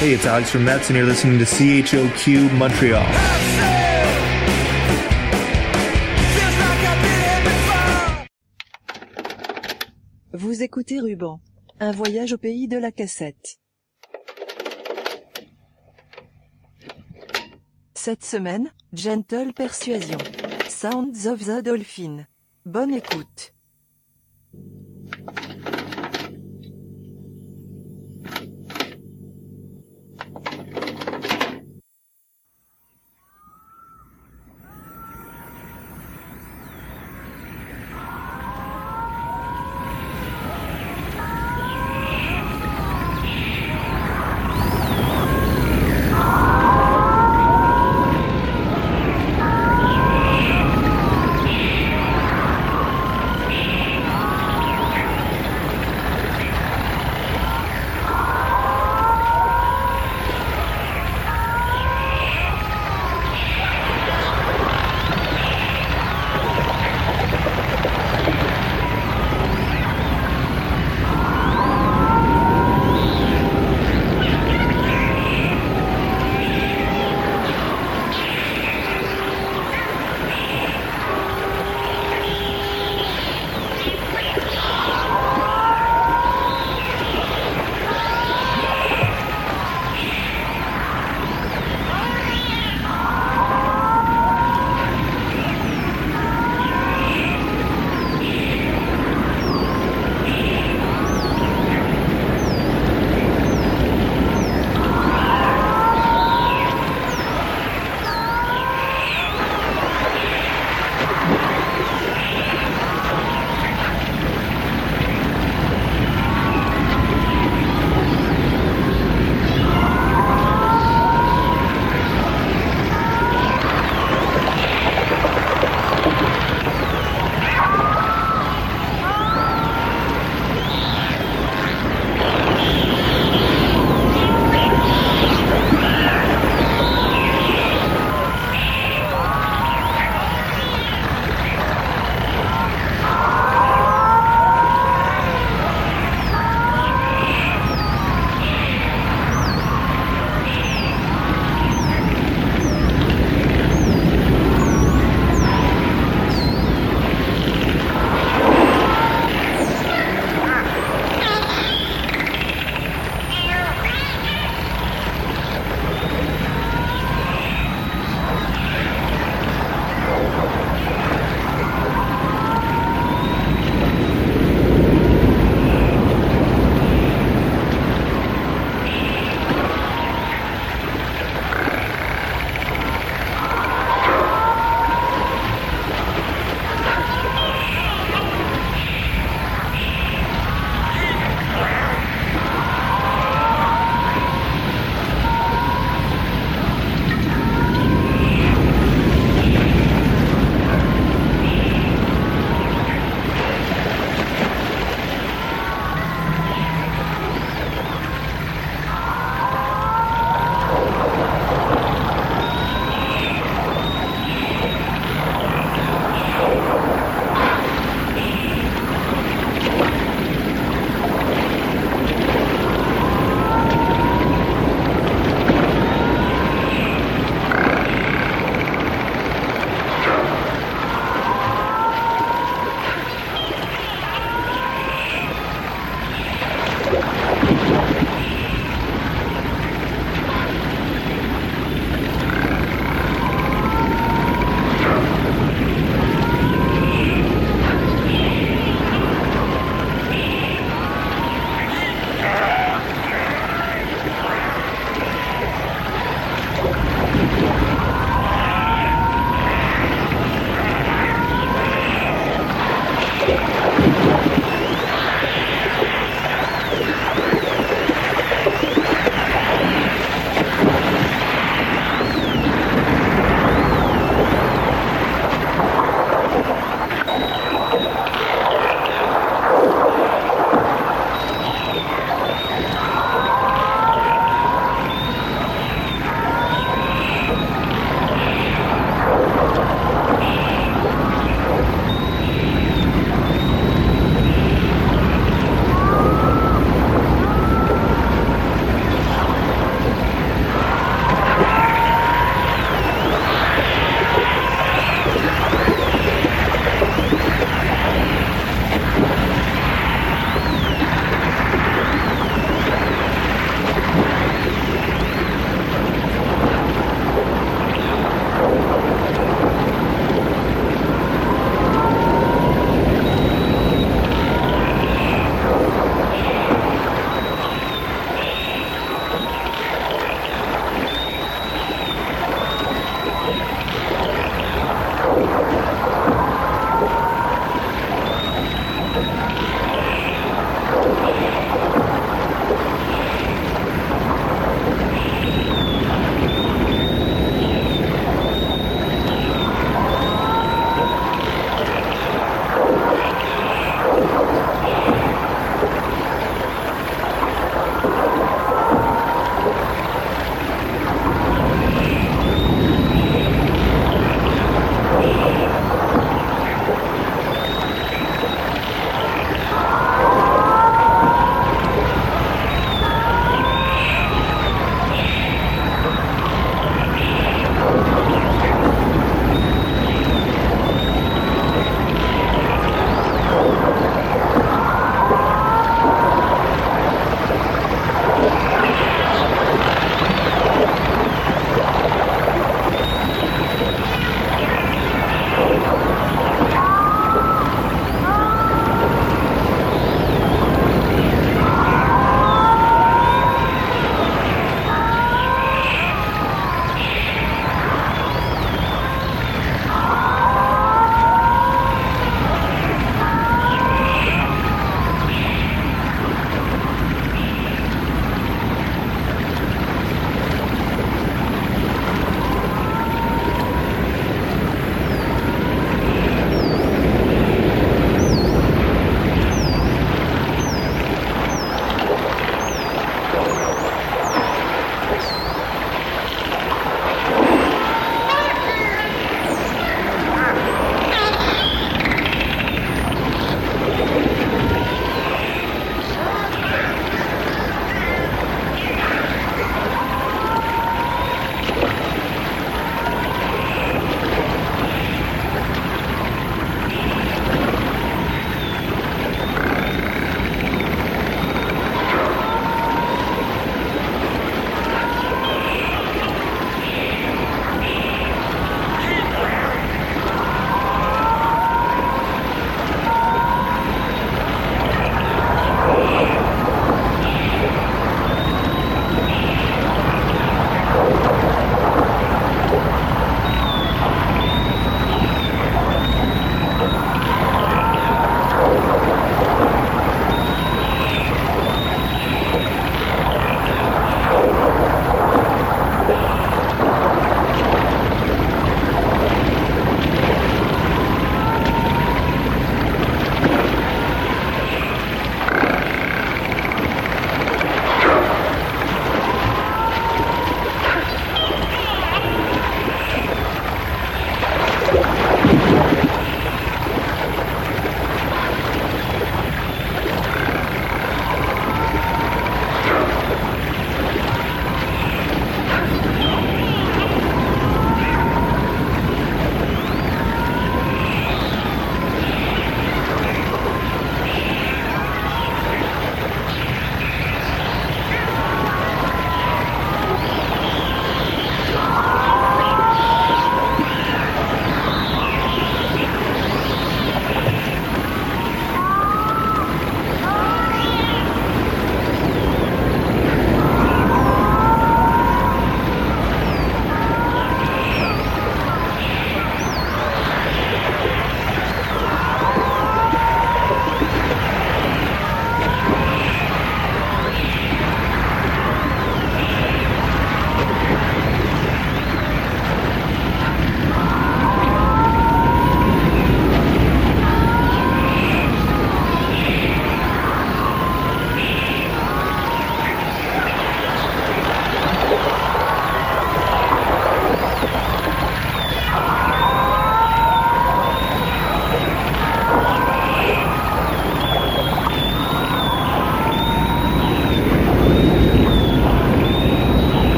Hey, 0.00 0.14
it's 0.14 0.24
Alex 0.24 0.48
from 0.48 0.64
Mets, 0.64 0.88
and 0.88 0.96
you're 0.96 1.04
listening 1.04 1.38
to 1.40 1.44
CHOQ 1.44 2.50
Montreal. 2.54 3.04
Vous 10.32 10.62
écoutez 10.62 11.00
Ruban. 11.00 11.42
Un 11.80 11.92
voyage 11.92 12.32
au 12.32 12.38
pays 12.38 12.66
de 12.66 12.78
la 12.78 12.90
cassette. 12.90 13.58
Cette 17.92 18.24
semaine, 18.24 18.72
Gentle 18.94 19.52
Persuasion. 19.52 20.16
Sounds 20.70 21.26
of 21.26 21.44
the 21.44 21.62
Dolphin. 21.62 22.26
Bonne 22.64 22.94
écoute. 22.94 23.52